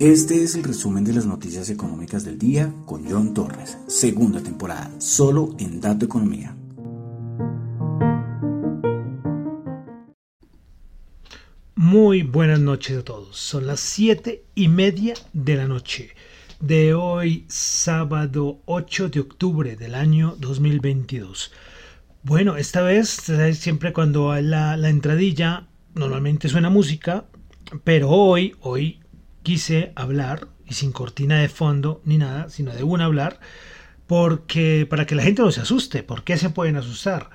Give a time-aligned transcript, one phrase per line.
[0.00, 4.90] Este es el resumen de las noticias económicas del día con John Torres, segunda temporada,
[4.98, 6.56] solo en Dato Economía.
[11.76, 13.38] Muy buenas noches a todos.
[13.38, 16.10] Son las siete y media de la noche
[16.58, 21.52] de hoy, sábado 8 de octubre del año 2022.
[22.26, 27.26] Bueno, esta vez, siempre cuando hay la, la entradilla, normalmente suena música,
[27.84, 29.00] pero hoy, hoy
[29.42, 33.40] quise hablar, y sin cortina de fondo ni nada, sino de un hablar,
[34.06, 37.28] porque para que la gente no se asuste, ¿por qué se pueden asustar?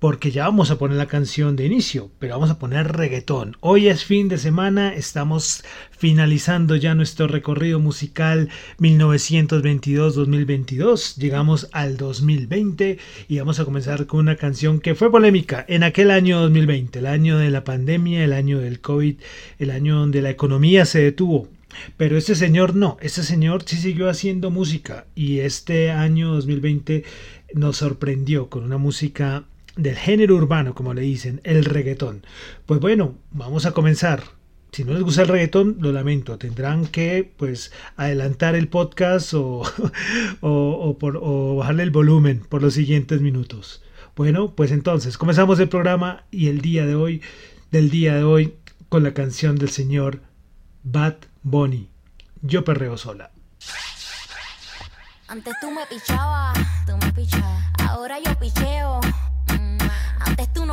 [0.00, 3.58] Porque ya vamos a poner la canción de inicio, pero vamos a poner reggaetón.
[3.60, 11.16] Hoy es fin de semana, estamos finalizando ya nuestro recorrido musical 1922-2022.
[11.16, 12.96] Llegamos al 2020
[13.28, 17.06] y vamos a comenzar con una canción que fue polémica en aquel año 2020, el
[17.06, 19.16] año de la pandemia, el año del COVID,
[19.58, 21.46] el año donde la economía se detuvo.
[21.98, 27.04] Pero este señor no, este señor sí siguió haciendo música y este año 2020
[27.54, 29.44] nos sorprendió con una música
[29.82, 32.24] del género urbano, como le dicen, el reggaetón.
[32.66, 34.22] Pues bueno, vamos a comenzar.
[34.72, 36.38] Si no les gusta el reggaetón, lo lamento.
[36.38, 39.62] Tendrán que pues adelantar el podcast o,
[40.40, 43.82] o, bajarle el volumen por los siguientes minutos.
[44.14, 47.22] Bueno, pues entonces comenzamos el programa y el día de hoy,
[47.70, 48.54] del día de hoy,
[48.88, 50.20] con la canción del señor
[50.82, 51.88] Bad Bunny.
[52.42, 53.30] Yo perreo sola.
[55.28, 57.64] Antes tú me pichabas, tú me pichabas.
[57.88, 59.00] Ahora yo picheo.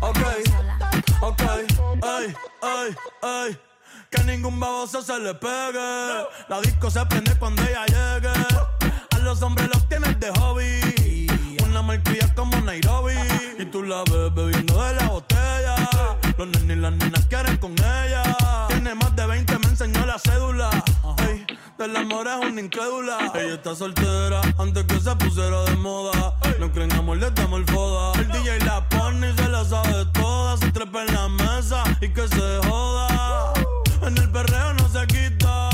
[0.00, 0.18] Ok,
[1.20, 1.42] ok,
[2.02, 3.58] ay, ay, ay.
[4.10, 6.26] Que ningún baboso se le pegue.
[6.48, 8.32] La disco se prende cuando ella llegue.
[9.10, 11.26] A los hombres los tienes de hobby.
[11.64, 13.14] Una marquilla como Nairobi.
[13.58, 15.76] Y tú la ves bebiendo de la botella.
[16.36, 18.22] Los nenes y las nenas quieren con ella.
[18.68, 20.70] Tiene más de 20, me enseñó la cédula.
[21.28, 21.46] Ey,
[21.78, 23.32] del amor es una incrédula.
[23.34, 26.34] Ella está soltera antes que se pusiera de moda.
[26.58, 28.20] No creen amor, le damos el foda.
[28.20, 30.56] El DJ la pone y se la sabe toda.
[30.56, 33.52] Se trepa en la mesa y que se joda.
[34.02, 35.70] En el perreo no se quita.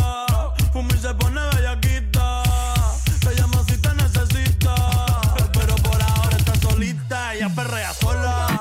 [0.73, 2.43] Fuma y se pone bellaquita.
[3.23, 4.75] Se llama si te necesita.
[5.53, 7.35] Pero por ahora está solita.
[7.35, 8.61] Ella perrea sola.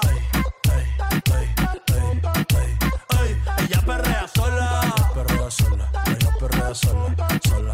[3.64, 4.70] Ella perrea sola.
[5.50, 5.90] Sola.
[6.06, 7.16] Ella perrea sola.
[7.44, 7.74] Sola.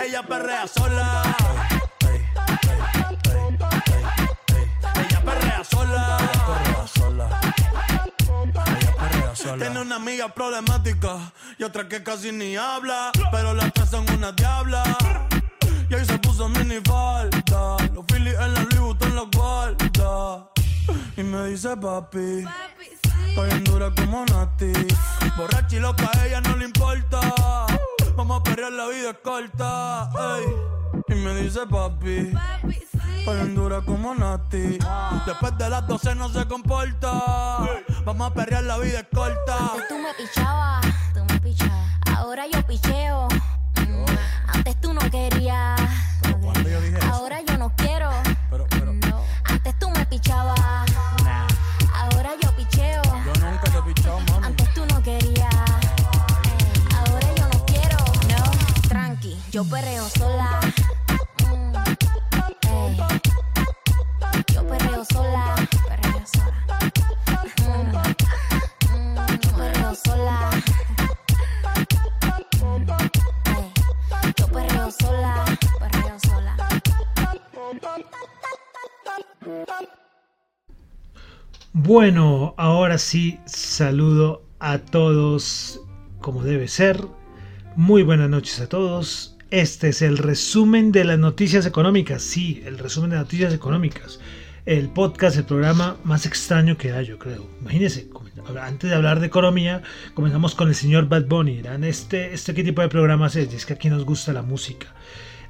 [0.00, 1.43] Ella perrea sola.
[9.54, 9.64] Sola.
[9.64, 13.10] Tiene una amiga problemática y otra que casi ni habla.
[13.30, 14.82] Pero las tres son una diabla.
[15.88, 17.76] Y ahí se puso mini falta.
[17.94, 20.50] Los Phillies en la Louis Vuitton los guarda.
[21.16, 22.44] Y me dice papi.
[23.28, 24.72] Estoy en dura como Nati.
[25.36, 27.20] Borracha y loca, a ella no le importa.
[28.16, 30.10] Vamos a perrear, la vida es corta.
[30.38, 30.44] ey.
[31.08, 32.32] Y me dice papi.
[33.24, 34.78] Dura como Nati.
[35.26, 37.10] Después de las 12 no se comporta.
[38.04, 39.56] Vamos a perrear, la vida es corta.
[39.72, 41.90] Antes tú me pichabas, tú me pichabas.
[42.14, 43.28] Ahora yo picheo.
[43.76, 44.04] Mm,
[44.54, 45.80] Antes tú no querías.
[46.22, 47.06] yo dije eso?
[47.14, 48.10] Ahora yo no quiero.
[48.50, 49.22] Pero, pero, No.
[49.44, 50.60] Antes tú me pichabas.
[51.94, 53.02] Ahora yo picheo.
[53.02, 54.46] yo nunca te he pichado, mami.
[54.46, 55.54] Antes tú no querías.
[56.94, 57.96] Ahora yo no quiero.
[58.28, 60.23] No, tranqui, yo perreo sola.
[81.72, 85.80] Bueno, ahora sí saludo a todos
[86.20, 87.04] como debe ser.
[87.76, 89.36] Muy buenas noches a todos.
[89.50, 92.22] Este es el resumen de las noticias económicas.
[92.22, 94.18] Sí, el resumen de noticias económicas.
[94.66, 97.46] El podcast, el programa más extraño que hay, yo creo.
[97.60, 98.08] Imagínense,
[98.58, 99.82] antes de hablar de economía,
[100.14, 101.60] comenzamos con el señor Bad Bunny.
[101.82, 103.52] ¿este, este qué tipo de programas es?
[103.52, 104.94] Y es que aquí nos gusta la música.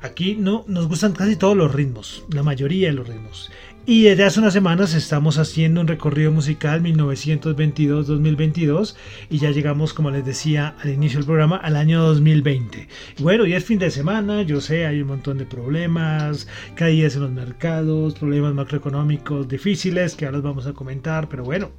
[0.02, 3.52] Aquí no nos gustan casi todos los ritmos, la mayoría de los ritmos.
[3.86, 8.96] Y desde hace unas semanas estamos haciendo un recorrido musical 1922-2022
[9.28, 12.88] y ya llegamos, como les decía al inicio del programa, al año 2020.
[13.18, 17.16] Y bueno, ya es fin de semana, yo sé, hay un montón de problemas, caídas
[17.16, 21.70] en los mercados, problemas macroeconómicos difíciles que ahora los vamos a comentar, pero bueno,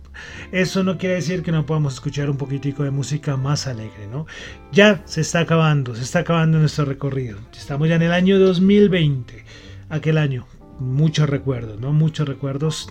[0.52, 4.28] eso no quiere decir que no podamos escuchar un poquitico de música más alegre, ¿no?
[4.72, 7.40] Ya se está acabando, se está acabando nuestro recorrido.
[7.58, 9.44] Estamos ya en el año 2020,
[9.90, 10.46] aquel año
[10.80, 11.94] muchos recuerdos, ¿no?
[11.94, 12.90] Muchos recuerdos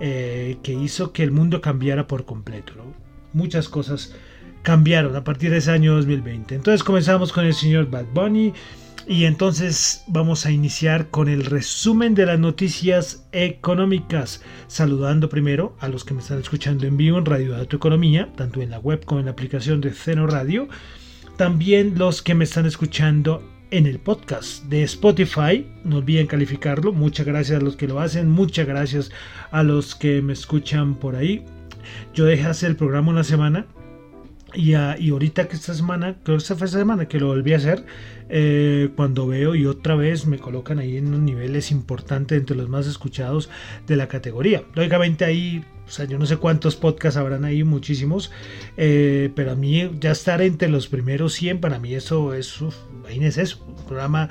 [0.00, 2.74] eh, que hizo que el mundo cambiara por completo,
[3.32, 4.14] Muchas cosas
[4.62, 6.54] cambiaron a partir de ese año 2020.
[6.54, 8.52] Entonces comenzamos con el señor Bad Bunny
[9.06, 15.88] y entonces vamos a iniciar con el resumen de las noticias económicas, saludando primero a
[15.88, 19.04] los que me están escuchando en vivo en Radio Dato Economía, tanto en la web
[19.04, 20.68] como en la aplicación de Ceno Radio,
[21.36, 25.66] también los que me están escuchando en el podcast de Spotify.
[25.84, 26.92] No olviden calificarlo.
[26.92, 28.28] Muchas gracias a los que lo hacen.
[28.28, 29.10] Muchas gracias
[29.50, 31.44] a los que me escuchan por ahí.
[32.14, 33.66] Yo dejé hacer el programa una semana.
[34.54, 37.52] Y, y ahorita que esta semana, creo que esta fue esta semana que lo volví
[37.52, 37.84] a hacer,
[38.30, 42.68] eh, cuando veo y otra vez me colocan ahí en unos niveles importantes entre los
[42.68, 43.50] más escuchados
[43.86, 44.62] de la categoría.
[44.74, 48.32] Lógicamente ahí o sea, yo no sé cuántos podcasts habrán ahí, muchísimos.
[48.76, 52.74] Eh, pero a mí ya estar entre los primeros 100, para mí eso es, uf,
[53.08, 53.64] es eso.
[53.66, 54.28] Un programa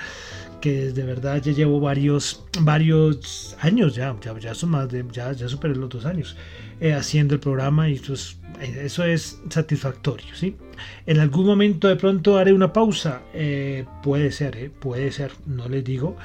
[0.61, 5.75] que de verdad ya llevo varios, varios años ya, ya, son más ya, ya superé
[5.75, 6.35] los dos años
[6.79, 10.55] eh, haciendo el programa y eso es, eso es satisfactorio, ¿sí?
[11.05, 15.83] En algún momento de pronto haré una pausa, eh, puede ser, puede ser, no les
[15.83, 16.17] digo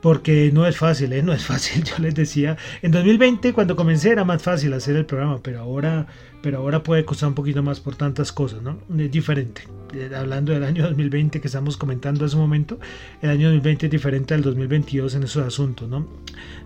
[0.00, 1.22] porque no es fácil, ¿eh?
[1.22, 1.84] no es fácil.
[1.84, 6.06] Yo les decía, en 2020 cuando comencé era más fácil hacer el programa, pero ahora,
[6.42, 8.78] pero ahora puede costar un poquito más por tantas cosas, ¿no?
[8.98, 9.62] Es diferente.
[9.92, 12.78] Eh, hablando del año 2020 que estamos comentando hace un momento,
[13.22, 16.06] el año 2020 es diferente al 2022 en esos asuntos, ¿no?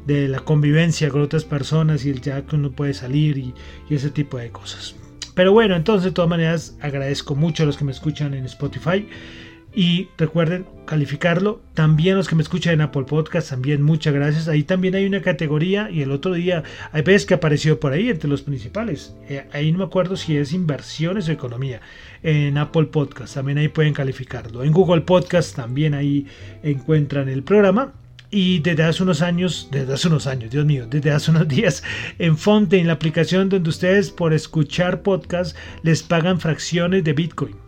[0.06, 3.54] De la convivencia con otras personas y el ya que uno puede salir y,
[3.88, 4.94] y ese tipo de cosas.
[5.34, 9.08] Pero bueno, entonces de todas maneras agradezco mucho a los que me escuchan en Spotify.
[9.74, 11.60] Y recuerden calificarlo.
[11.74, 14.46] También los que me escuchan en Apple Podcast, también muchas gracias.
[14.46, 16.62] Ahí también hay una categoría y el otro día
[16.92, 19.16] hay veces que apareció por ahí entre los principales.
[19.28, 21.80] Eh, ahí no me acuerdo si es inversiones o economía.
[22.22, 24.62] En Apple Podcast también ahí pueden calificarlo.
[24.62, 26.26] En Google Podcast también ahí
[26.62, 27.94] encuentran el programa.
[28.30, 31.84] Y desde hace unos años, desde hace unos años, Dios mío, desde hace unos días,
[32.18, 37.63] en Fonte, en la aplicación donde ustedes por escuchar podcast les pagan fracciones de Bitcoin.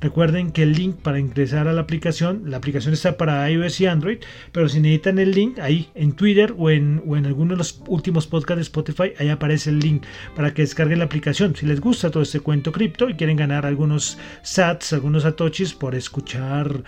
[0.00, 3.86] Recuerden que el link para ingresar a la aplicación, la aplicación está para iOS y
[3.86, 4.18] Android,
[4.50, 8.56] pero si necesitan el link ahí en Twitter o en, alguno de los últimos podcasts
[8.56, 10.04] de Spotify, ahí aparece el link
[10.34, 11.54] para que descarguen la aplicación.
[11.54, 15.94] Si les gusta todo este cuento cripto y quieren ganar algunos sats, algunos satoshis por
[15.94, 16.82] escuchar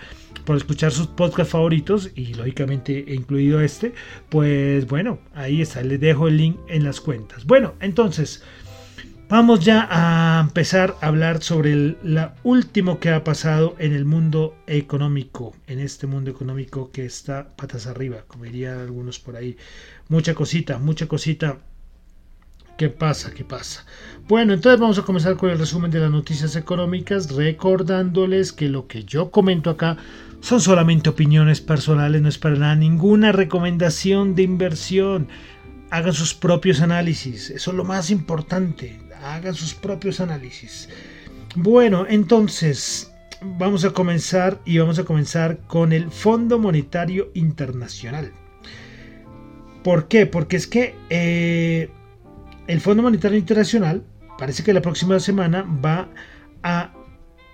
[0.45, 3.93] por escuchar sus podcasts favoritos y lógicamente incluido este,
[4.29, 7.45] pues bueno, ahí está, les dejo el link en las cuentas.
[7.45, 8.43] Bueno, entonces,
[9.33, 14.55] Vamos ya a empezar a hablar sobre lo último que ha pasado en el mundo
[14.67, 19.57] económico, en este mundo económico que está patas arriba, como dirían algunos por ahí.
[20.09, 21.57] Mucha cosita, mucha cosita.
[22.77, 23.31] ¿Qué pasa?
[23.33, 23.85] ¿Qué pasa?
[24.27, 28.87] Bueno, entonces vamos a comenzar con el resumen de las noticias económicas, recordándoles que lo
[28.87, 29.97] que yo comento acá
[30.41, 35.27] son solamente opiniones personales, no es para nada ninguna recomendación de inversión
[35.93, 37.51] hagan sus propios análisis.
[37.51, 40.89] Eso es lo más importante hagan sus propios análisis.
[41.55, 43.11] Bueno, entonces
[43.41, 48.31] vamos a comenzar y vamos a comenzar con el Fondo Monetario Internacional.
[49.83, 50.25] ¿Por qué?
[50.25, 51.89] Porque es que eh,
[52.67, 54.03] el Fondo Monetario Internacional
[54.37, 56.09] parece que la próxima semana va
[56.63, 56.93] a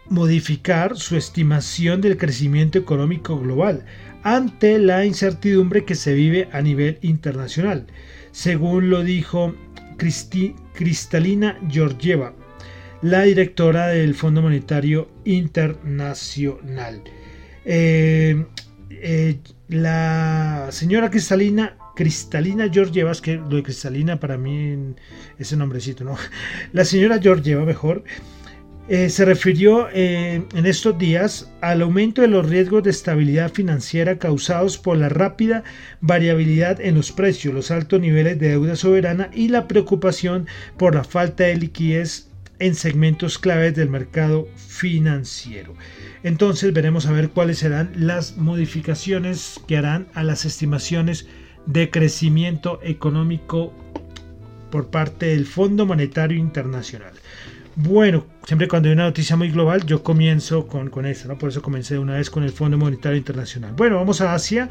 [0.09, 3.85] modificar su estimación del crecimiento económico global
[4.23, 7.87] ante la incertidumbre que se vive a nivel internacional,
[8.31, 9.55] según lo dijo
[9.99, 12.33] Cristalina Georgieva,
[13.01, 17.03] la directora del Fondo Monetario Internacional.
[17.65, 18.45] Eh,
[18.89, 24.95] eh, la señora Cristalina Cristalina Georgieva, es que lo de Cristalina para mí
[25.37, 26.15] ese nombrecito, ¿no?
[26.71, 28.05] La señora Georgieva, mejor,
[28.89, 34.17] eh, se refirió eh, en estos días al aumento de los riesgos de estabilidad financiera
[34.17, 35.63] causados por la rápida
[36.01, 41.03] variabilidad en los precios, los altos niveles de deuda soberana y la preocupación por la
[41.03, 45.75] falta de liquidez en segmentos claves del mercado financiero.
[46.23, 51.27] Entonces veremos a ver cuáles serán las modificaciones que harán a las estimaciones
[51.67, 53.71] de crecimiento económico
[54.71, 57.13] por parte del Fondo Monetario Internacional.
[57.75, 61.37] Bueno, siempre cuando hay una noticia muy global, yo comienzo con, con esta, ¿no?
[61.37, 63.73] Por eso comencé una vez con el Fondo Monetario Internacional.
[63.73, 64.69] Bueno, vamos a Asia.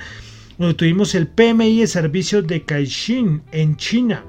[0.58, 4.24] Bueno, tuvimos el PMI de servicios de Caixin en China.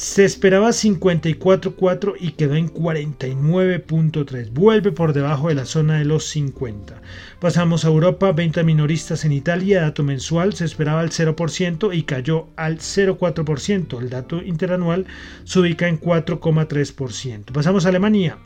[0.00, 4.50] Se esperaba 54.4 y quedó en 49.3.
[4.50, 7.02] Vuelve por debajo de la zona de los 50.
[7.38, 12.48] Pasamos a Europa, venta minoristas en Italia, dato mensual se esperaba al 0% y cayó
[12.56, 14.00] al 0,4%.
[14.00, 15.04] El dato interanual
[15.44, 17.52] se ubica en 4,3%.
[17.52, 18.38] Pasamos a Alemania.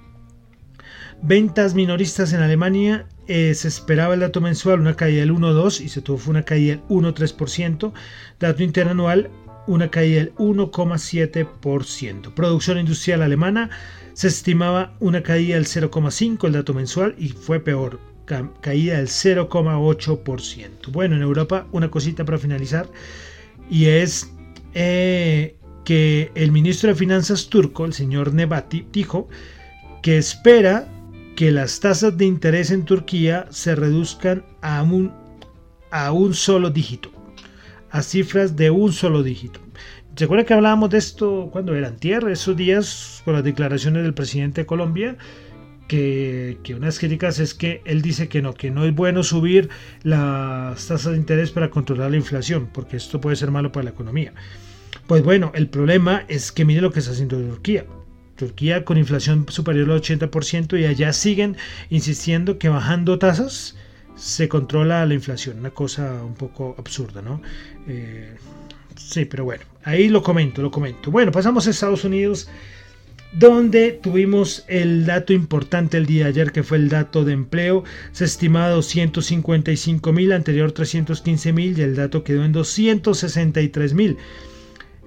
[1.22, 5.88] Ventas minoristas en Alemania eh, se esperaba el dato mensual una caída del 1,2 y
[5.88, 7.92] se tuvo una caída del 1,3%.
[8.40, 9.30] Dato interanual
[9.66, 12.34] una caída del 1,7%.
[12.34, 13.70] Producción industrial alemana
[14.12, 18.00] se estimaba una caída del 0,5 el dato mensual y fue peor,
[18.60, 20.92] caída del 0,8%.
[20.92, 22.88] Bueno, en Europa una cosita para finalizar
[23.70, 24.30] y es
[24.74, 29.28] eh, que el ministro de Finanzas turco, el señor Nebati, dijo
[30.02, 30.88] que espera
[31.36, 35.12] que las tasas de interés en Turquía se reduzcan a un,
[35.90, 37.10] a un solo dígito,
[37.94, 39.60] a cifras de un solo dígito.
[40.16, 44.14] ¿Se acuerda que hablábamos de esto cuando eran tierra, esos días, con las declaraciones del
[44.14, 45.16] presidente de Colombia?
[45.86, 49.68] Que, que, unas críticas es que él dice que no, que no es bueno subir
[50.02, 53.90] las tasas de interés para controlar la inflación, porque esto puede ser malo para la
[53.90, 54.32] economía.
[55.06, 57.86] Pues bueno, el problema es que mire lo que está haciendo Turquía.
[58.34, 61.56] Turquía con inflación superior al 80% y allá siguen
[61.90, 63.76] insistiendo que bajando tasas
[64.16, 65.58] se controla la inflación.
[65.58, 67.40] Una cosa un poco absurda, ¿no?
[67.86, 68.36] Eh,
[68.96, 71.10] sí, pero bueno, ahí lo comento, lo comento.
[71.10, 72.48] Bueno, pasamos a Estados Unidos
[73.34, 77.82] donde tuvimos el dato importante el día de ayer, que fue el dato de empleo.
[78.12, 84.16] Se estimaba 255 mil, anterior 315 mil, y el dato quedó en 263 mil.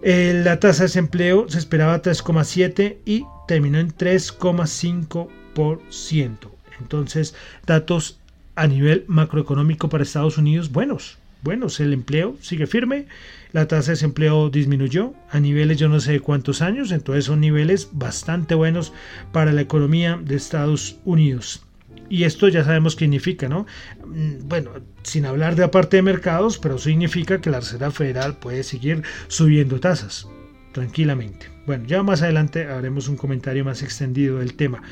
[0.03, 6.51] Eh, la tasa de desempleo se esperaba 3,7 y terminó en 3,5%.
[6.79, 7.33] Entonces,
[7.65, 8.19] datos
[8.57, 11.17] a nivel macroeconómico para Estados Unidos buenos.
[11.43, 13.05] Buenos, el empleo sigue firme,
[13.53, 17.89] la tasa de desempleo disminuyó a niveles yo no sé cuántos años, entonces son niveles
[17.93, 18.91] bastante buenos
[19.31, 21.61] para la economía de Estados Unidos.
[22.09, 23.67] Y esto ya sabemos qué significa, ¿no?
[24.05, 24.71] Mm, bueno,
[25.03, 29.79] sin hablar de aparte de mercados, pero significa que la Reserva Federal puede seguir subiendo
[29.79, 30.27] tasas
[30.71, 31.49] tranquilamente.
[31.65, 34.83] Bueno, ya más adelante haremos un comentario más extendido del tema.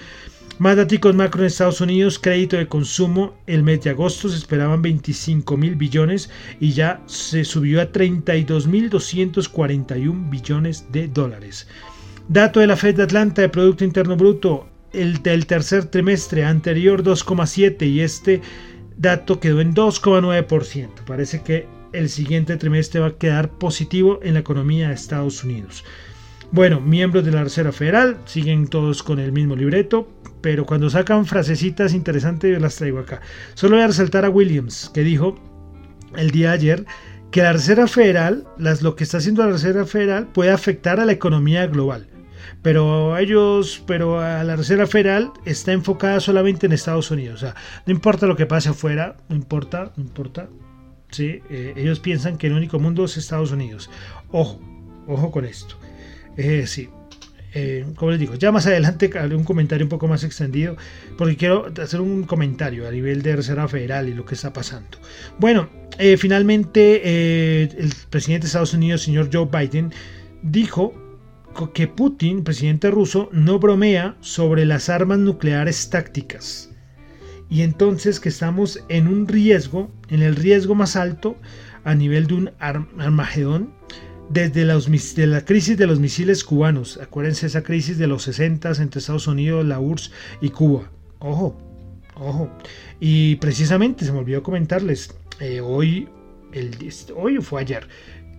[0.57, 4.81] Más datos macro en Estados Unidos, crédito de consumo el mes de agosto se esperaban
[4.81, 6.29] 25 mil billones
[6.61, 11.67] y ya se subió a 32 mil 241 billones de dólares.
[12.29, 17.03] Dato de la Fed de Atlanta de Producto Interno Bruto, el del tercer trimestre anterior
[17.03, 18.41] 2,7 y este
[18.97, 21.03] dato quedó en 2,9%.
[21.05, 25.83] Parece que el siguiente trimestre va a quedar positivo en la economía de Estados Unidos.
[26.51, 30.07] Bueno, miembros de la Reserva Federal siguen todos con el mismo libreto,
[30.41, 33.21] pero cuando sacan frasecitas interesantes yo las traigo acá.
[33.53, 35.35] Solo voy a resaltar a Williams, que dijo
[36.15, 36.85] el día de ayer
[37.31, 41.11] que la Reserva Federal, lo que está haciendo la Reserva Federal puede afectar a la
[41.11, 42.07] economía global
[42.65, 47.35] pero ellos, pero a la Reserva Federal está enfocada solamente en Estados Unidos.
[47.35, 50.49] O sea, no importa lo que pase afuera, no importa, no importa.
[51.11, 51.41] ¿sí?
[51.51, 53.91] Eh, ellos piensan que el único mundo es Estados Unidos.
[54.31, 54.59] Ojo,
[55.07, 55.77] ojo con esto.
[56.37, 56.89] Eh, sí.
[57.57, 60.75] Eh, como les digo, ya más adelante haré un comentario un poco más extendido,
[61.17, 64.97] porque quiero hacer un comentario a nivel de Reserva Federal y lo que está pasando.
[65.39, 65.69] Bueno,
[66.17, 69.93] finalmente el presidente de Estados Unidos, señor Joe Biden,
[70.43, 70.93] dijo
[71.73, 76.69] que Putin, presidente ruso, no bromea sobre las armas nucleares tácticas.
[77.49, 81.37] Y entonces que estamos en un riesgo, en el riesgo más alto
[81.85, 83.73] a nivel de un armagedón
[84.29, 86.99] desde la crisis de los misiles cubanos.
[87.01, 90.89] Acuérdense esa crisis de los 60 entre Estados Unidos, la URSS y Cuba.
[91.19, 91.57] Ojo,
[92.15, 92.49] ojo.
[92.99, 96.07] Y precisamente se me olvidó comentarles, eh, hoy,
[96.53, 96.75] el,
[97.15, 97.87] hoy fue ayer,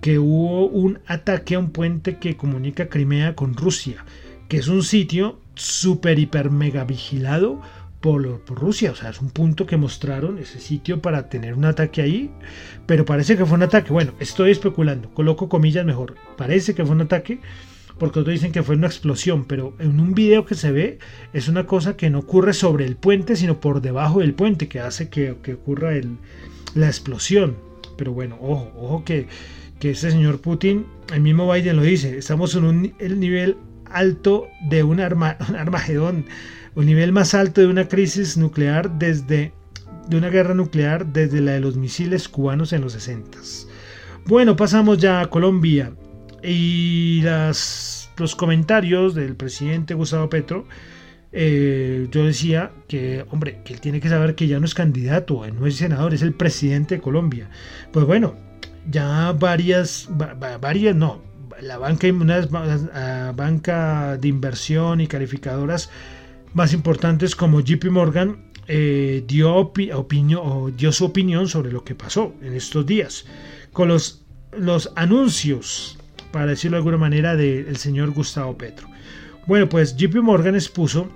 [0.01, 4.05] que hubo un ataque a un puente que comunica Crimea con Rusia,
[4.49, 7.61] que es un sitio súper, hiper, mega vigilado
[8.01, 8.93] por, por, Rusia.
[8.93, 12.31] O sea, es un punto que mostraron ese sitio para tener un ataque ahí,
[12.87, 13.93] pero parece que fue un ataque.
[13.93, 16.15] Bueno, estoy especulando, coloco comillas mejor.
[16.37, 17.41] Parece que fue un ataque.
[17.99, 20.99] Porque otros dicen que fue una explosión, pero en un video que se ve
[21.33, 24.81] es una cosa que no ocurre sobre el puente, sino por debajo del puente, que
[24.81, 26.19] hace que, ocurra el,
[26.75, 27.57] la explosión.
[27.97, 29.29] Pero bueno, ojo, ojo que
[29.79, 34.49] que este señor Putin, el mismo Biden lo dice, estamos en un el nivel alto
[34.69, 36.27] de un, arma, un armagedón,
[36.77, 39.53] un nivel más alto de una crisis nuclear desde
[40.09, 43.39] de una guerra nuclear desde la de los misiles cubanos en los 60.
[44.27, 45.93] Bueno, pasamos ya a Colombia
[46.43, 50.67] y las, los comentarios del presidente Gustavo Petro.
[51.33, 55.45] Eh, yo decía que, hombre, que él tiene que saber que ya no es candidato,
[55.51, 57.51] no es senador, es el presidente de Colombia.
[57.93, 58.37] Pues bueno,
[58.89, 60.09] ya varias,
[60.61, 61.21] varias, no,
[61.61, 65.91] la banca, una banca de inversión y calificadoras
[66.55, 69.73] más importantes como JP Morgan eh, dio,
[70.77, 73.27] dio su opinión sobre lo que pasó en estos días
[73.73, 74.25] con los,
[74.57, 75.99] los anuncios,
[76.33, 78.89] para decirlo de alguna manera, del señor Gustavo Petro.
[79.47, 81.09] Bueno, pues JP Morgan expuso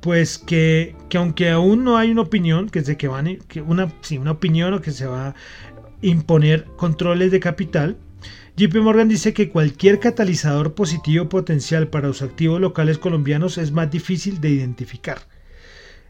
[0.00, 4.18] pues que, aunque aún no hay una opinión, que, de que van, que una, sí,
[4.18, 5.34] una opinión o que se va a
[6.00, 7.96] imponer controles de capital,
[8.54, 13.90] JP Morgan dice que cualquier catalizador positivo potencial para los activos locales colombianos es más
[13.90, 15.20] difícil de identificar.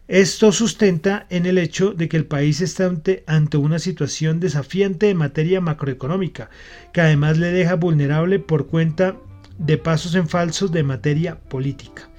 [0.09, 2.87] Esto sustenta en el hecho de que el país está
[3.27, 6.51] ante, una situación desafiante en materia macroeconómica,
[6.93, 9.17] que además le deja vulnerable por cuenta
[9.59, 12.11] de pasos en falsos de materia política.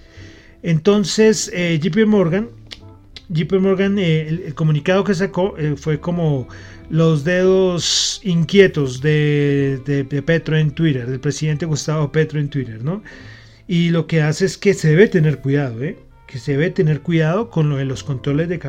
[0.61, 2.49] Entonces, eh, JP Morgan,
[3.27, 6.47] JP Morgan, eh, el, comunicado que sacó eh, fue como
[6.93, 13.01] los dedos inquietos de, de, Petro en Twitter, del presidente Gustavo Petro en Twitter, ¿no?
[13.67, 15.97] Y lo que hace es que se debe tener cuidado, ¿eh?
[16.27, 18.59] que se debe tener cuidado con lo de los controles de,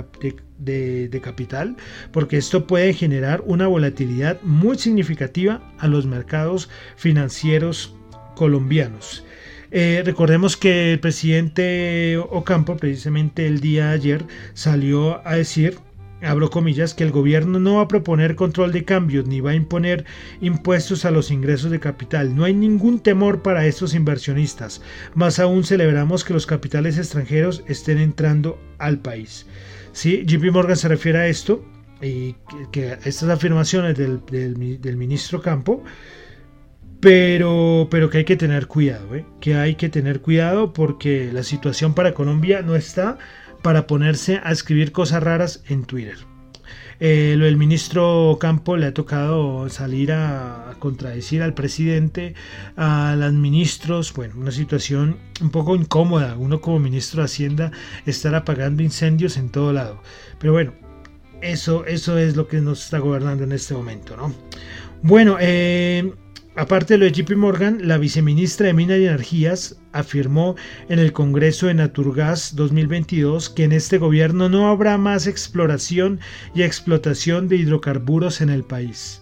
[0.58, 1.76] de, capital,
[2.12, 7.94] porque esto puede generar una volatilidad muy significativa a los mercados financieros
[8.36, 9.22] colombianos.
[9.70, 15.76] Eh, recordemos que el presidente Ocampo, precisamente el día de ayer, salió a decir
[16.24, 19.54] abro comillas, que el gobierno no va a proponer control de cambios ni va a
[19.54, 20.04] imponer
[20.40, 22.34] impuestos a los ingresos de capital.
[22.34, 24.82] No hay ningún temor para estos inversionistas.
[25.14, 29.46] Más aún celebramos que los capitales extranjeros estén entrando al país.
[29.92, 31.64] Sí, JP Morgan se refiere a esto
[32.02, 32.34] y
[32.72, 35.82] que, estas afirmaciones del, del, ministro Campo.
[37.00, 39.26] Pero, pero, que hay que tener cuidado, ¿eh?
[39.40, 43.18] que hay que tener cuidado porque la situación para Colombia no está
[43.64, 46.18] para ponerse a escribir cosas raras en Twitter.
[47.00, 52.34] Eh, lo del ministro Campo le ha tocado salir a, contradecir al presidente,
[52.76, 57.72] a los ministros, bueno, una situación un poco incómoda, uno como ministro de Hacienda
[58.04, 60.02] estar apagando incendios en todo lado.
[60.38, 60.74] Pero bueno,
[61.40, 64.34] eso, eso es lo que nos está gobernando en este momento, ¿no?
[65.00, 66.12] Bueno, eh,
[66.56, 70.54] Aparte de lo de JP Morgan, la viceministra de Minas y Energías afirmó
[70.88, 76.20] en el Congreso de Naturgas 2022 que en este gobierno no habrá más exploración
[76.54, 79.20] y explotación de hidrocarburos en el país.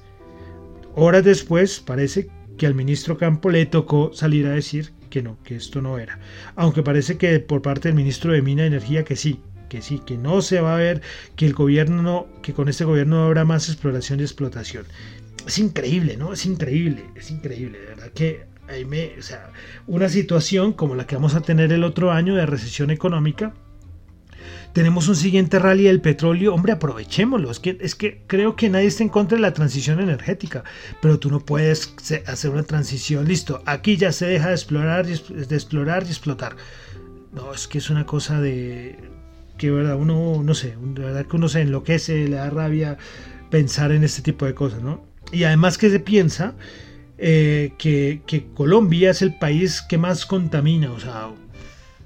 [0.94, 5.56] Horas después, parece que al ministro Campo le tocó salir a decir que no, que
[5.56, 6.18] esto no era.
[6.54, 9.40] Aunque parece que por parte del ministro de Minas y Energía que sí,
[9.70, 11.00] que sí, que no se va a ver,
[11.34, 14.84] que el gobierno no, que con este gobierno no habrá más exploración y explotación
[15.46, 16.32] es increíble, ¿no?
[16.32, 19.52] Es increíble, es increíble, de verdad que ahí me, o sea,
[19.86, 23.54] una situación como la que vamos a tener el otro año de recesión económica.
[24.72, 27.50] Tenemos un siguiente rally del petróleo, hombre, aprovechémoslo.
[27.50, 30.64] Es que, es que creo que nadie está en contra de la transición energética,
[31.02, 31.94] pero tú no puedes
[32.26, 36.56] hacer una transición, listo, aquí ya se deja de explorar, de explorar y explotar.
[37.32, 38.98] No, es que es una cosa de
[39.58, 42.96] que, verdad, uno, no sé, de verdad que uno se enloquece, le da rabia
[43.50, 45.11] pensar en este tipo de cosas, ¿no?
[45.32, 46.54] Y además que se piensa
[47.18, 48.20] eh, que,
[48.54, 51.30] Colombia es el país que más contamina, o sea,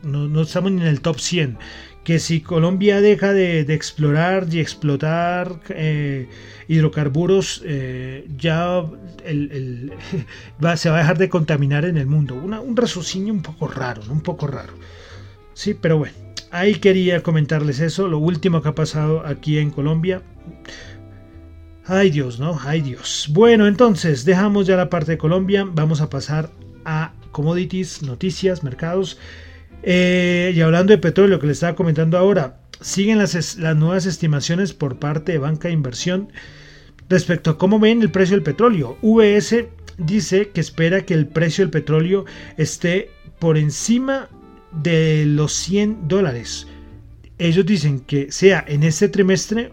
[0.02, 1.58] no, estamos en el top 100.
[2.04, 6.28] Que si Colombia deja de, explorar y explotar eh,
[6.68, 8.84] hidrocarburos, eh, ya
[10.76, 12.34] se va a dejar de contaminar en el mundo.
[12.34, 14.74] un raciocinio un poco raro, un poco raro.
[15.54, 16.14] Sí, pero bueno,
[16.50, 20.22] ahí quería comentarles eso, lo último que ha pasado aquí en Colombia.
[21.88, 22.58] Ay Dios, ¿no?
[22.64, 23.28] Ay Dios.
[23.30, 26.50] Bueno, entonces dejamos ya la parte de Colombia, vamos a pasar
[26.84, 29.18] a commodities, noticias, mercados.
[29.84, 34.72] Eh, y hablando de petróleo, que les estaba comentando ahora, siguen las, las nuevas estimaciones
[34.72, 36.32] por parte de Banca de Inversión
[37.08, 38.98] respecto a cómo ven el precio del petróleo.
[39.02, 42.24] VS dice que espera que el precio del petróleo
[42.56, 44.28] esté por encima
[44.72, 46.66] de los 100 dólares.
[47.38, 49.72] Ellos dicen que sea en este trimestre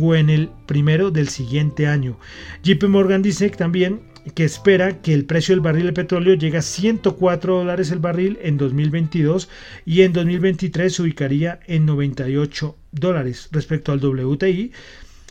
[0.00, 2.18] o en el primero del siguiente año.
[2.62, 4.00] JP Morgan dice también
[4.34, 8.38] que espera que el precio del barril de petróleo llegue a 104 dólares el barril
[8.42, 9.48] en 2022
[9.84, 14.72] y en 2023 se ubicaría en 98 dólares respecto al WTI.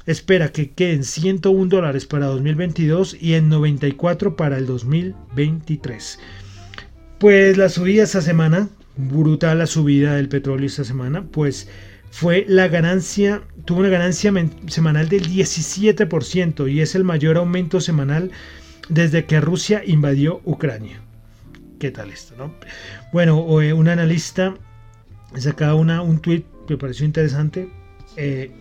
[0.05, 6.19] Espera que queden 101 dólares para 2022 y en 94 para el 2023.
[7.19, 8.69] Pues la subida esta semana,
[9.09, 11.67] brutal la subida del petróleo esta semana, pues
[12.11, 14.33] fue la ganancia, tuvo una ganancia
[14.67, 18.31] semanal del 17% y es el mayor aumento semanal
[18.89, 21.01] desde que Rusia invadió Ucrania.
[21.79, 22.53] ¿Qué tal esto, no?
[23.11, 24.55] Bueno, eh, un analista
[25.35, 27.69] sacaba una, un tweet que me pareció interesante.
[28.17, 28.51] Eh,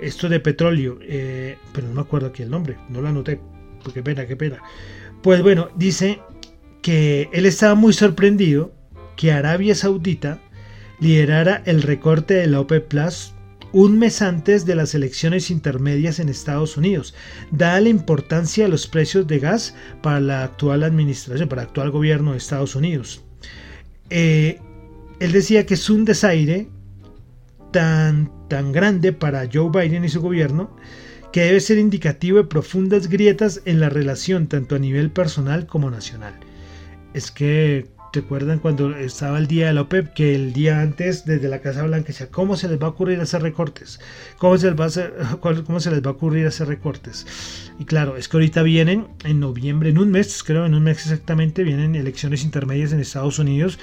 [0.00, 3.40] esto de petróleo, eh, pero no me acuerdo aquí el nombre, no lo anoté,
[3.94, 4.58] qué pena, qué pena.
[5.22, 6.20] Pues bueno, dice
[6.82, 8.72] que él estaba muy sorprendido
[9.20, 10.40] que Arabia Saudita
[10.98, 13.34] liderara el recorte de la OPEP Plus
[13.70, 17.14] un mes antes de las elecciones intermedias en Estados Unidos,
[17.50, 21.90] dada la importancia de los precios de gas para la actual administración, para el actual
[21.90, 23.22] gobierno de Estados Unidos.
[24.08, 24.58] Eh,
[25.18, 26.68] él decía que es un desaire
[27.72, 30.74] tan, tan grande para Joe Biden y su gobierno
[31.30, 35.90] que debe ser indicativo de profundas grietas en la relación tanto a nivel personal como
[35.90, 36.40] nacional.
[37.12, 40.12] Es que ¿Te acuerdan cuando estaba el día de la OPEP?
[40.14, 43.20] Que el día antes, desde la Casa Blanca, decía, ¿cómo se les va a ocurrir
[43.20, 44.00] hacer recortes?
[44.36, 47.70] ¿Cómo se, les va a hacer, ¿Cómo se les va a ocurrir hacer recortes?
[47.78, 50.98] Y claro, es que ahorita vienen, en noviembre, en un mes, creo, en un mes
[50.98, 53.78] exactamente, vienen elecciones intermedias en Estados Unidos.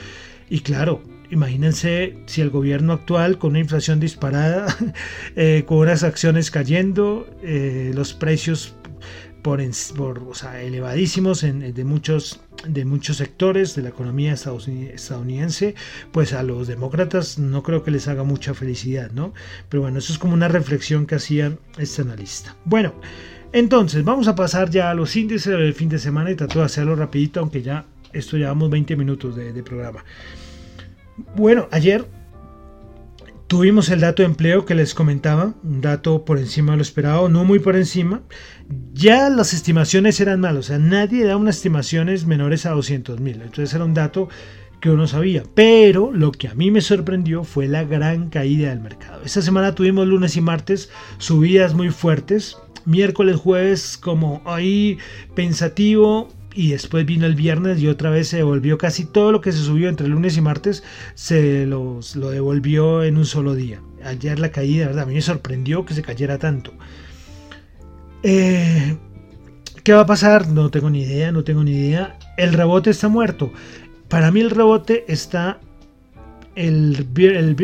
[0.50, 4.76] Y claro, imagínense si el gobierno actual, con una inflación disparada,
[5.38, 8.76] eh, con unas acciones cayendo, eh, los precios
[9.44, 15.76] por, o sea, elevadísimos en, de, muchos, de muchos sectores de la economía estadounidense,
[16.12, 19.34] pues a los demócratas no creo que les haga mucha felicidad, ¿no?
[19.70, 22.56] Pero bueno, eso es como una reflexión que hacía este analista.
[22.66, 22.94] Bueno,
[23.54, 26.66] entonces vamos a pasar ya a los índices del fin de semana y trato de
[26.66, 30.04] hacerlo rapidito, aunque ya esto llevamos 20 minutos de programa.
[31.36, 32.06] Bueno, ayer
[33.48, 37.30] Tuvimos el dato de empleo que les comentaba, un dato por encima de lo esperado,
[37.30, 38.22] no muy por encima.
[38.94, 43.42] Ya las estimaciones eran malas, o sea, nadie da unas estimaciones menores a 200 mil.
[43.42, 44.28] Entonces era un dato
[44.82, 45.44] que uno sabía.
[45.56, 49.22] Pero lo que a mí me sorprendió fue la gran caída del mercado.
[49.24, 52.58] Esta semana tuvimos lunes y martes subidas muy fuertes.
[52.84, 54.98] Miércoles, jueves, como ahí
[55.36, 56.28] pensativo,
[56.58, 59.60] y después vino el viernes y otra vez se devolvió casi todo lo que se
[59.60, 63.80] subió entre lunes y martes, se los, lo devolvió en un solo día.
[64.04, 65.04] Ayer la caída, ¿verdad?
[65.04, 66.74] A mí me sorprendió que se cayera tanto.
[68.24, 68.98] Eh,
[69.84, 70.48] ¿Qué va a pasar?
[70.48, 72.18] No tengo ni idea, no tengo ni idea.
[72.38, 73.54] El rebote está muerto.
[74.08, 75.60] Para mí el rebote está
[76.56, 77.56] el, el,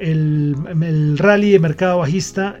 [0.00, 2.60] el, rally de mercado bajista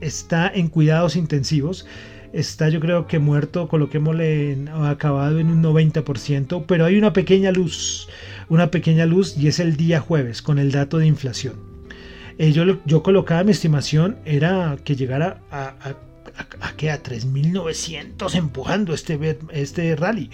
[0.00, 1.86] está en cuidados intensivos
[2.32, 8.08] está yo creo que muerto, coloquémosle acabado en un 90%, pero hay una pequeña luz,
[8.48, 11.54] una pequeña luz y es el día jueves con el dato de inflación.
[12.38, 15.96] Eh, yo, yo colocaba mi estimación era que llegara a, a,
[16.60, 20.30] a, a, 3.900 empujando este, este rally.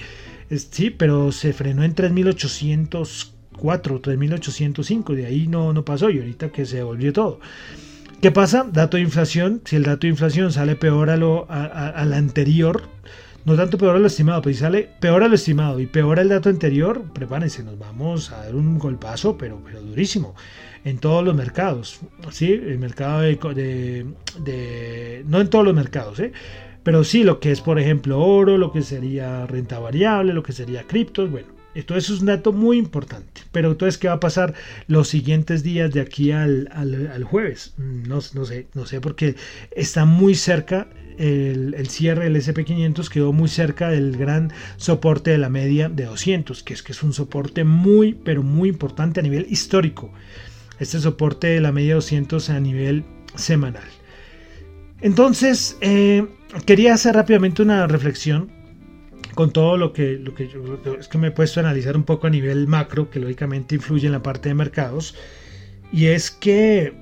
[0.51, 6.67] sí, pero se frenó en 3.804, 3.805, de ahí no, no pasó y ahorita que
[6.67, 7.39] se volvió todo.
[8.23, 8.65] ¿Qué pasa?
[8.73, 9.63] Dato de inflación.
[9.65, 12.83] Si el dato de inflación sale peor a lo al anterior,
[13.45, 16.21] no tanto peor a lo estimado, pero si sale peor a lo estimado y peor
[16.21, 20.37] al dato anterior, prepárense, nos vamos a dar un golpazo, pero, pero durísimo,
[20.85, 21.99] en todos los mercados.
[22.31, 22.53] ¿sí?
[22.53, 24.07] El mercado de,
[24.39, 26.31] de, No en todos los mercados, ¿eh?
[26.85, 30.53] pero sí lo que es, por ejemplo, oro, lo que sería renta variable, lo que
[30.53, 31.49] sería criptos, bueno.
[31.75, 33.43] Esto es un dato muy importante.
[33.51, 34.55] Pero entonces, ¿qué va a pasar
[34.89, 36.69] los siguientes días de aquí al,
[37.25, 37.75] jueves?
[37.79, 39.37] No, no, sé, no sé, porque
[39.71, 40.89] está muy cerca.
[41.19, 46.63] El, cierre del SP500 quedó muy cerca del gran soporte de la media de 200,
[46.63, 50.11] que es que es un soporte muy, pero muy importante a nivel histórico.
[50.79, 53.05] Este soporte de la media 200 a nivel
[53.35, 53.89] semanal.
[55.01, 56.27] Entonces, eh,
[56.65, 58.51] quería hacer rápidamente una reflexión
[59.35, 60.51] con todo lo que, lo que
[60.99, 64.07] es que me he puesto a analizar un poco a nivel macro, que lógicamente influye
[64.07, 65.15] en la parte de mercados,
[65.93, 66.95] y es que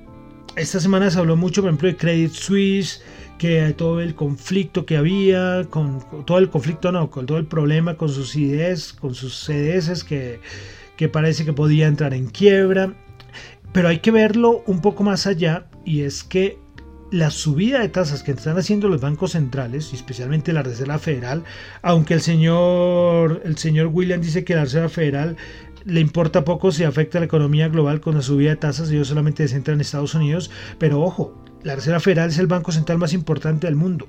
[0.57, 3.03] esta semana se habló mucho, por ejemplo, de Credit Suisse,
[3.39, 7.97] que todo el conflicto que había, con, todo el conflicto no, con todo el problema
[7.97, 10.41] con sus CDS, con sus CDS que,
[10.97, 12.93] que parece que podía entrar en quiebra,
[13.73, 16.59] pero hay que verlo un poco más allá, y es que
[17.11, 21.45] la subida de tasas que están haciendo los bancos centrales, especialmente la Reserva Federal,
[21.83, 25.37] aunque el señor, el señor William dice que la Reserva Federal
[25.85, 29.09] le importa poco si afecta a la economía global con la subida de tasas, ellos
[29.09, 32.99] solamente se centran en Estados Unidos, pero ojo, la Reserva Federal es el banco central
[32.99, 34.09] más importante del mundo.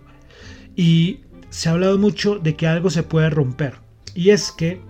[0.75, 3.75] Y se ha hablado mucho de que algo se puede romper.
[4.13, 4.81] Y es que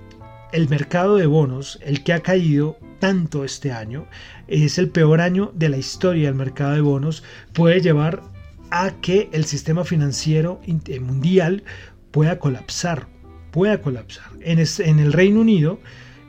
[0.52, 4.06] el mercado de bonos, el que ha caído tanto este año,
[4.48, 8.22] es el peor año de la historia del mercado de bonos, puede llevar
[8.70, 11.64] a que el sistema financiero eh, mundial
[12.12, 13.08] pueda colapsar,
[13.52, 14.26] pueda colapsar.
[14.42, 14.60] En,
[15.00, 15.80] el Reino Unido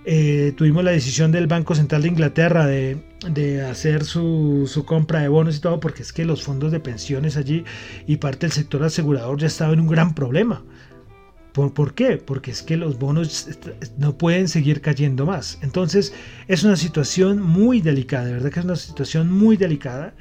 [0.05, 5.29] eh, tuvimos la decisión del Banco Central de Inglaterra de, hacer su, su, compra de
[5.29, 7.65] bonos y todo, porque es que los fondos de pensiones allí
[8.07, 10.65] y parte del sector asegurador ya estaba en un gran problema.
[11.53, 12.17] ¿Por, qué?
[12.17, 13.49] Porque es que los bonos
[13.99, 15.59] no pueden seguir cayendo más.
[15.63, 16.15] Entonces
[16.49, 20.15] es una situación muy delicada, de verdad que es una situación muy delicada.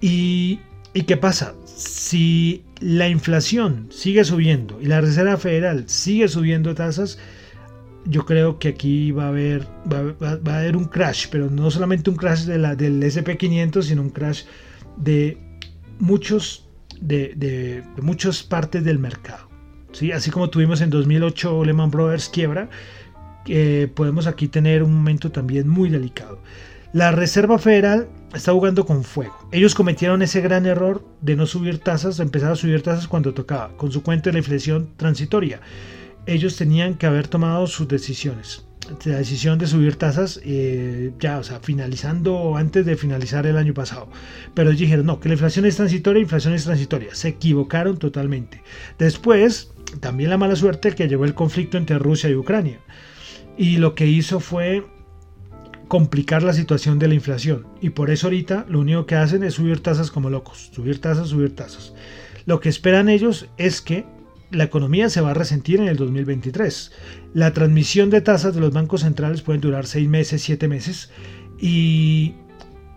[0.00, 0.60] Y,
[0.94, 1.54] ¿Y qué pasa?
[1.64, 7.18] Si la inflación sigue subiendo y la Reserva Federal sigue subiendo tasas,
[8.04, 12.08] yo creo que aquí va a haber, va, a haber un crash, pero no solamente
[12.10, 14.44] un crash del SP500, sino un crash
[14.96, 15.38] de
[15.98, 16.66] muchos
[17.00, 19.47] de, de, muchas partes del mercado.
[19.92, 20.12] ¿Sí?
[20.12, 22.68] Así como tuvimos en 2008 Lehman Brothers quiebra,
[23.46, 26.38] eh, podemos aquí tener un momento también muy delicado.
[26.92, 29.36] La Reserva Federal está jugando con fuego.
[29.52, 33.76] Ellos cometieron ese gran error de no subir tasas, empezar a subir tasas cuando tocaba,
[33.76, 35.60] con su cuento de la inflación transitoria.
[36.26, 38.67] Ellos tenían que haber tomado sus decisiones.
[39.04, 43.74] La decisión de subir tasas eh, ya, o sea, finalizando antes de finalizar el año
[43.74, 44.08] pasado.
[44.54, 47.14] Pero dijeron, no, que la inflación es transitoria, inflación es transitoria.
[47.14, 48.62] Se equivocaron totalmente.
[48.98, 52.78] Después, también la mala suerte que llegó el conflicto entre Rusia y Ucrania.
[53.58, 54.86] Y lo que hizo fue
[55.88, 57.66] complicar la situación de la inflación.
[57.80, 60.70] Y por eso ahorita lo único que hacen es subir tasas como locos.
[60.72, 61.94] Subir tasas, subir tasas.
[62.46, 64.06] Lo que esperan ellos es que
[64.50, 66.92] la economía se va a resentir en el 2023.
[67.34, 71.10] La transmisión de tasas de los bancos centrales puede durar seis meses, siete meses.
[71.58, 72.34] Y,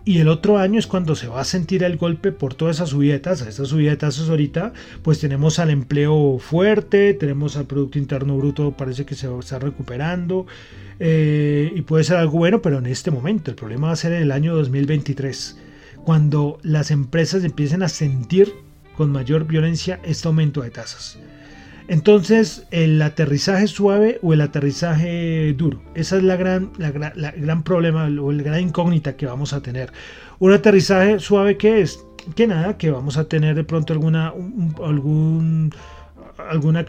[0.06, 2.86] y, el otro año es cuando se va a sentir el golpe por toda esa
[2.86, 3.48] subida de tasas.
[3.48, 8.72] Esta subida de tasas ahorita, pues tenemos al empleo fuerte, tenemos al Producto Interno Bruto,
[8.72, 10.46] parece que se está recuperando.
[11.00, 14.14] Eh, y puede ser algo bueno, pero en este momento el problema va a ser
[14.14, 15.58] en el año 2023,
[16.06, 18.54] cuando las empresas empiecen a sentir
[18.96, 21.18] con mayor violencia este aumento de tasas.
[21.88, 28.06] Entonces, el aterrizaje suave o el aterrizaje duro, esa es la gran, la, gran problema
[28.06, 29.92] o la gran incógnita que vamos a tener.
[30.40, 34.34] Un aterrizaje suave que es que nada, que vamos a tener de pronto alguna,
[34.84, 35.74] algún
[36.50, 36.86] alguna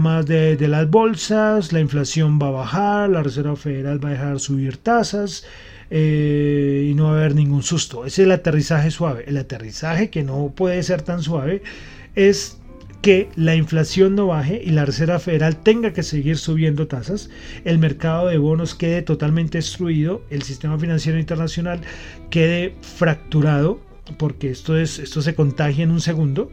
[0.00, 4.40] más de, las bolsas, la inflación va a bajar, la Reserva Federal va a dejar
[4.40, 5.44] subir tasas
[5.90, 8.04] eh, y no va a haber ningún susto.
[8.04, 9.24] Ese es el aterrizaje suave.
[9.26, 11.62] El aterrizaje que no puede ser tan suave
[12.14, 12.57] es
[13.02, 17.30] que la inflación no baje y la Reserva Federal tenga que seguir subiendo tasas,
[17.64, 21.80] el mercado de bonos quede totalmente destruido, el sistema financiero internacional
[22.30, 23.80] quede fracturado,
[24.16, 26.50] porque esto, es, esto se contagia en un segundo,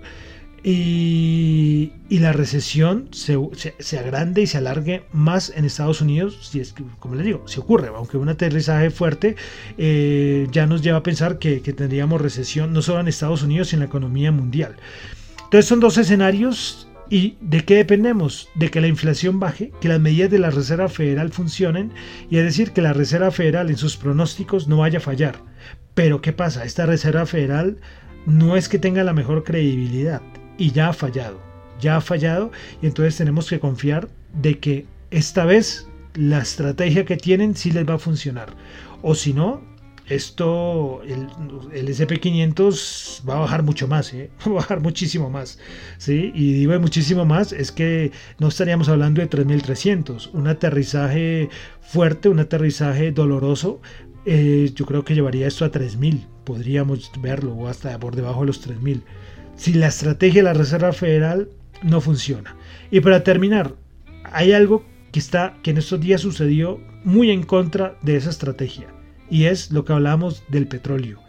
[0.68, 3.38] y, la recesión se,
[3.78, 7.48] se, agrande y se alargue más en Estados Unidos, si es que, como les digo,
[7.48, 9.36] si ocurre, aunque un aterrizaje fuerte
[9.78, 13.78] eh, ya nos lleva a pensar que, tendríamos recesión no solo en Estados Unidos, sino
[13.78, 14.76] en la economía mundial.
[15.56, 18.50] Entonces son dos escenarios ¿Y de qué dependemos?
[18.56, 21.94] De que la inflación baje, que las medidas de la Reserva Federal funcionen
[22.30, 25.38] y es decir, que la Reserva Federal en sus pronósticos no vaya a fallar.
[25.94, 26.66] Pero ¿qué pasa?
[26.66, 27.78] Esta Reserva Federal
[28.26, 30.22] no es que tenga la mejor credibilidad
[30.58, 31.40] y ya ha fallado,
[31.80, 37.16] ya ha fallado y entonces tenemos que confiar de que esta vez la estrategia que
[37.16, 38.50] tienen sí les va a funcionar.
[39.02, 39.62] O si no,
[40.08, 41.28] esto, el,
[41.74, 44.30] el SP500 va a bajar mucho más, ¿eh?
[44.46, 45.60] va a bajar muchísimo más.
[45.98, 46.32] ¿sí?
[46.36, 50.28] Y digo muchísimo más, es que no estaríamos hablando de 3300.
[50.34, 51.50] Un aterrizaje
[51.82, 53.82] fuerte, un aterrizaje doloroso,
[54.26, 56.28] eh, yo creo que llevaría esto a 3000.
[56.44, 59.04] Podríamos verlo, o hasta por debajo de los 3000
[59.56, 61.50] si la estrategia de la Reserva Federal
[61.82, 62.58] no funciona.
[62.92, 63.74] Y para terminar,
[64.32, 68.95] hay algo que está que en estos días sucedió muy en contra de esa estrategia
[69.30, 71.20] y es lo que hablamos del petróleo.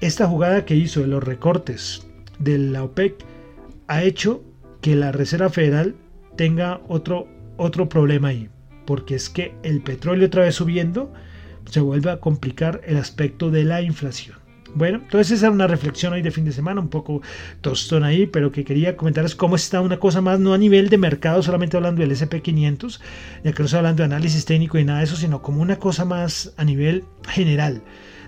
[0.00, 2.06] Esta jugada que hizo de los recortes
[2.38, 3.14] de la OPEC
[3.86, 4.42] ha hecho
[4.80, 5.94] que la Reserva Federal
[6.36, 8.48] tenga otro otro problema ahí,
[8.84, 11.12] porque es que el petróleo otra vez subiendo
[11.70, 14.43] se vuelve a complicar el aspecto de la inflación.
[14.74, 17.22] Bueno, entonces esa era una reflexión hoy de fin de semana, un poco
[17.60, 20.98] tostón ahí, pero que quería comentarles cómo está una cosa más, no a nivel de
[20.98, 22.98] mercado, solamente hablando del SP500,
[23.44, 25.78] ya que no estoy hablando de análisis técnico y nada de eso, sino como una
[25.78, 27.82] cosa más a nivel general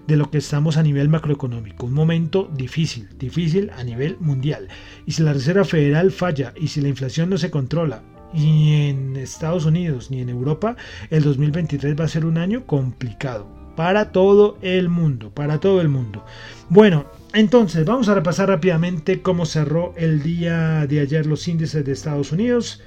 [0.06, 1.86] de lo que estamos a nivel macroeconómico.
[1.86, 4.68] Un momento difícil, difícil a nivel mundial.
[5.04, 9.16] Y si la Reserva Federal falla y si la inflación no se controla, ni en
[9.16, 10.76] Estados Unidos ni en Europa,
[11.10, 15.88] el 2023 va a ser un año complicado para todo el mundo, para todo el
[15.88, 16.24] mundo.
[16.68, 21.92] Bueno, entonces vamos a repasar rápidamente cómo cerró el día de ayer los índices de
[21.92, 22.82] Estados Unidos.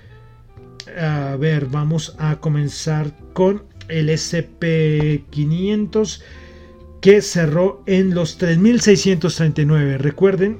[0.99, 6.21] A ver, vamos a comenzar con el SP500
[6.99, 9.97] que cerró en los 3.639.
[9.97, 10.57] Recuerden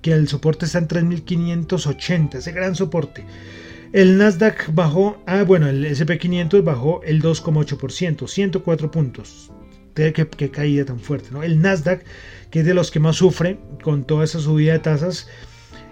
[0.00, 3.24] que el soporte está en 3.580, ese gran soporte.
[3.92, 9.50] El Nasdaq bajó, ah bueno, el SP500 bajó el 2,8%, 104 puntos.
[9.94, 11.42] Qué, qué, caída tan fuerte, ¿no?
[11.42, 12.02] El Nasdaq,
[12.50, 15.28] que es de los que más sufre con toda esa subida de tasas,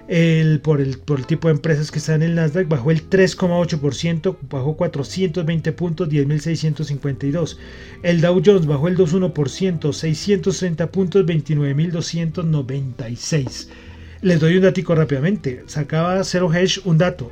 [0.09, 4.79] El, por, el, tipo de empresas que están en el Nasdaq bajó el 3,8%, bajó
[4.79, 7.59] 420 puntos, 10.652.
[8.03, 13.69] El Dow Jones bajó el 2,1%, 630 puntos, 29.296.
[14.23, 15.65] Les doy un datico rápidamente.
[15.67, 17.31] Sacaba Zero Hedge un dato.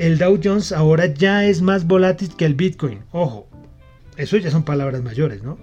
[0.00, 3.00] El Dow Jones ahora ya es más volátil que el Bitcoin.
[3.12, 3.46] Ojo,
[4.16, 5.58] eso ya son palabras mayores, ¿no?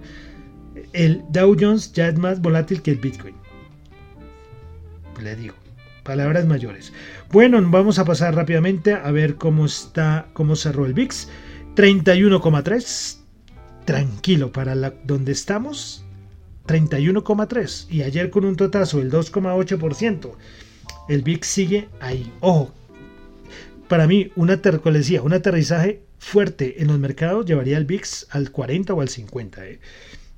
[0.93, 3.34] El Dow Jones ya es más volátil que el Bitcoin.
[5.23, 5.56] Le digo,
[6.04, 6.93] palabras mayores.
[7.32, 11.30] Bueno, vamos a pasar rápidamente a ver cómo está, cómo cerró el VIX.
[11.76, 13.17] 31,3.
[13.86, 16.06] Tranquilo, para la, donde estamos,
[16.67, 17.88] 31,3.
[17.89, 20.32] Y ayer con un totazo del 2,8%.
[21.10, 22.32] El VIX sigue ahí.
[22.41, 22.71] Ojo,
[23.88, 24.60] para mí, una
[25.23, 29.67] un aterrizaje fuerte en los mercados llevaría el VIX al 40 o al 50.
[29.67, 29.80] ¿eh?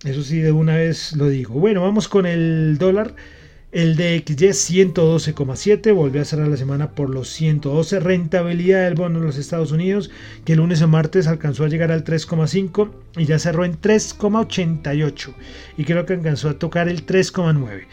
[0.04, 1.56] Eso sí, de una vez lo digo.
[1.56, 3.16] Bueno, vamos con el dólar.
[3.72, 8.00] El DXY 112,7 volvió a cerrar la semana por los 112.
[8.00, 10.10] Rentabilidad del bono de los Estados Unidos,
[10.44, 15.34] que el lunes o martes alcanzó a llegar al 3,5 y ya cerró en 3,88.
[15.78, 17.86] Y creo que alcanzó a tocar el 3,9.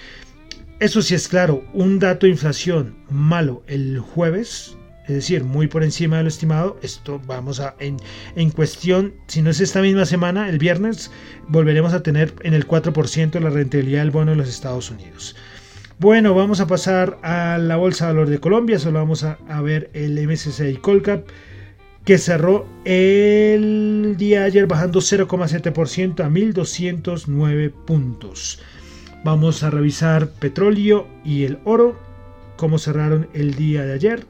[0.79, 5.85] Eso sí es claro, un dato de inflación malo el jueves, es decir, muy por
[5.85, 6.79] encima de lo estimado.
[6.83, 7.97] Esto vamos a, en,
[8.35, 11.11] en, cuestión, si no es esta misma semana, el viernes,
[11.49, 15.37] volveremos a tener en el 4% la rentabilidad del bono de los Estados Unidos.
[15.99, 18.79] Bueno, vamos a pasar a la Bolsa de Valor de Colombia.
[18.79, 21.27] Solo vamos a, ver el MSCI Colcap
[22.05, 28.61] que cerró el día ayer bajando 0,7% a 1.209 puntos.
[29.25, 31.99] Vamos a revisar petróleo y el oro,
[32.57, 34.27] cómo cerraron el día de ayer.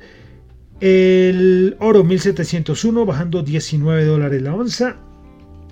[0.81, 4.97] El oro 1701 bajando 19 dólares la onza.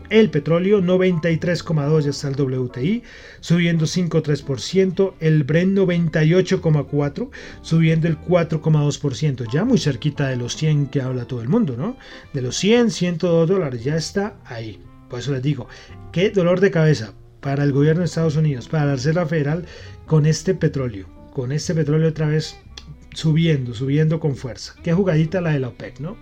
[0.09, 3.03] El petróleo 93,2 ya está el WTI,
[3.41, 5.15] subiendo 5,3%.
[5.21, 9.51] El Brent 98,4, subiendo el 4,2%.
[9.53, 11.97] Ya muy cerquita de los 100 que habla todo el mundo, ¿no?
[12.33, 14.81] De los 100, 102 dólares, ya está ahí.
[15.11, 15.69] Por eso les digo,
[16.13, 19.67] qué dolor de cabeza para el gobierno de Estados Unidos, para la Reserva Federal,
[20.07, 21.09] con este petróleo.
[21.35, 22.57] Con este petróleo otra vez
[23.15, 24.75] subiendo, subiendo con fuerza.
[24.83, 26.17] Qué jugadita la de la OPEC, ¿no?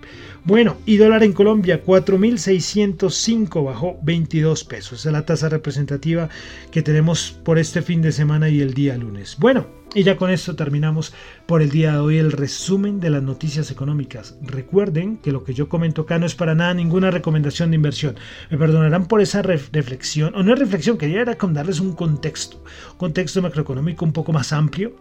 [0.44, 5.00] Bueno, y dólar en Colombia, 4.605 bajó 22 pesos.
[5.00, 6.28] Esa es la tasa representativa
[6.70, 9.36] que tenemos por este fin de semana y el día lunes.
[9.38, 11.12] Bueno, y ya con esto terminamos
[11.46, 14.36] por el día de hoy el resumen de las noticias económicas.
[14.42, 18.16] Recuerden que lo que yo comento acá no es para nada ninguna recomendación de inversión.
[18.50, 22.98] Me perdonarán por esa reflexión, o no es reflexión, quería era darles un contexto, un
[22.98, 24.94] contexto macroeconómico un poco más amplio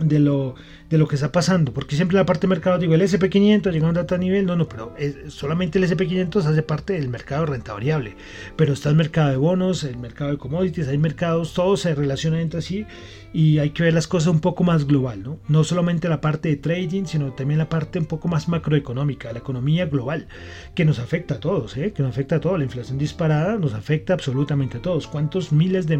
[0.00, 0.54] de lo,
[0.94, 4.00] de lo que está pasando, porque siempre la parte de mercado, digo, el SP500 llegando
[4.00, 4.94] a tal nivel, no, no, pero
[5.28, 8.16] solamente el SP500 hace parte del mercado renta variable,
[8.56, 12.40] pero está el mercado de bonos, el mercado de commodities, hay mercados, todos se relacionan
[12.40, 12.86] entre sí
[13.32, 15.40] y hay que ver las cosas un poco más global, ¿no?
[15.48, 19.40] No solamente la parte de trading, sino también la parte un poco más macroeconómica, la
[19.40, 20.28] economía global,
[20.76, 21.92] que nos afecta a todos, ¿eh?
[21.92, 25.08] Que nos afecta a todos, la inflación disparada nos afecta absolutamente a todos.
[25.08, 25.94] ¿Cuántos miles de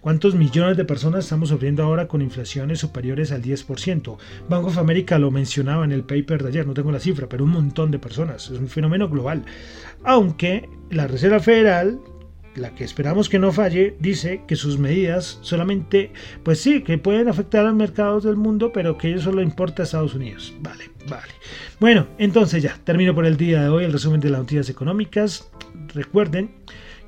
[0.00, 4.18] cuántos millones de personas estamos sufriendo ahora con inflaciones superiores al 10%?
[4.48, 7.44] Bank of America lo mencionaba en el paper de ayer, no tengo la cifra, pero
[7.44, 8.50] un montón de personas.
[8.50, 9.44] Es un fenómeno global.
[10.04, 12.00] Aunque la Reserva Federal,
[12.56, 17.28] la que esperamos que no falle, dice que sus medidas solamente, pues sí, que pueden
[17.28, 20.54] afectar a los mercados del mundo, pero que eso solo importa a Estados Unidos.
[20.60, 21.32] Vale, vale.
[21.80, 25.50] Bueno, entonces ya, termino por el día de hoy el resumen de las noticias económicas.
[25.94, 26.50] Recuerden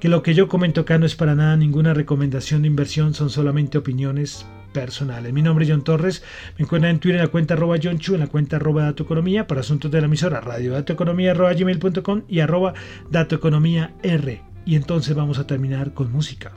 [0.01, 3.31] que lo que yo comento acá no es para nada ninguna recomendación de inversión, son
[3.31, 5.33] solamente opiniones personales.
[5.33, 6.23] Mi nombre es John Torres,
[6.59, 9.05] me encuentran en Twitter en la cuenta arroba John Chu, en la cuenta arroba Dato
[9.05, 12.75] Economía, para asuntos de la emisora radio Economía arroba gmail.com y arroba
[13.11, 14.43] Dato Economía R.
[14.67, 16.53] Y entonces vamos a terminar con música.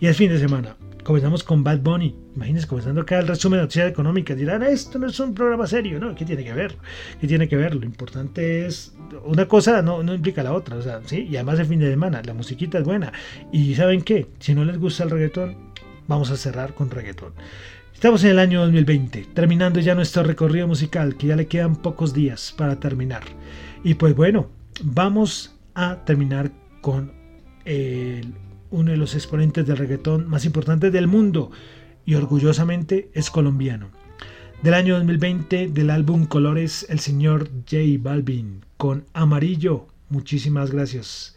[0.00, 0.76] Y el fin de semana.
[1.04, 2.16] Comenzamos con Bad Bunny.
[2.36, 4.36] Imagínense, comenzando acá el resumen de noticias económicas.
[4.36, 6.14] Dirán, esto no es un programa serio, ¿no?
[6.14, 6.76] ¿Qué tiene que ver?
[7.20, 7.74] ¿Qué tiene que ver?
[7.74, 8.94] Lo importante es.
[9.24, 11.26] Una cosa no, no implica la otra, o sea, ¿sí?
[11.30, 13.12] Y además el fin de semana, la musiquita es buena.
[13.52, 14.26] Y ¿saben qué?
[14.38, 15.68] Si no les gusta el reggaetón,
[16.08, 17.34] vamos a cerrar con reggaetón.
[17.94, 22.14] Estamos en el año 2020, terminando ya nuestro recorrido musical, que ya le quedan pocos
[22.14, 23.22] días para terminar.
[23.84, 24.48] Y pues bueno,
[24.82, 27.12] vamos a terminar con
[28.70, 31.50] uno de los exponentes del reggaetón más importantes del mundo
[32.06, 33.90] y orgullosamente es colombiano.
[34.62, 39.86] Del año 2020 del álbum Colores, el señor J Balvin con Amarillo.
[40.08, 41.36] Muchísimas gracias.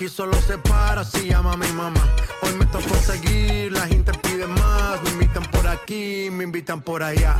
[0.00, 2.02] Aquí solo se para si llama mi mamá.
[2.40, 5.02] Hoy me tocó seguir, la gente pide más.
[5.02, 7.36] Me invitan por aquí, me invitan por allá.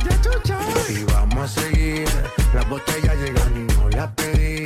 [0.87, 2.07] Y vamos a seguir,
[2.53, 4.65] las botellas llegan y no las pedí.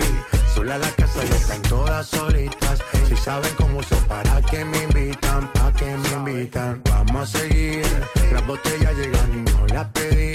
[0.54, 2.84] Sola la casa ya están todas solitas.
[3.08, 6.82] Si saben cómo uso, para que me invitan, pa' que me invitan.
[6.90, 7.86] Vamos a seguir,
[8.34, 10.35] las botellas llegan y no las pedí.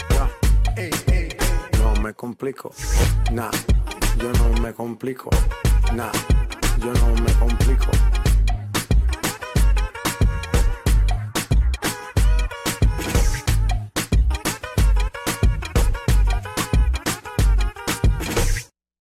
[1.79, 2.73] No me complico.
[3.31, 3.51] Nah,
[4.17, 5.29] yo no me complico.
[5.93, 6.11] Nah,
[6.79, 8.20] yo no me complico.